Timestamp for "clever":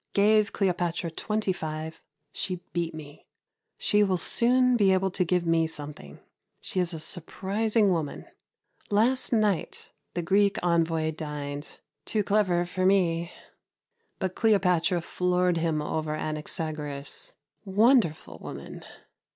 12.23-12.65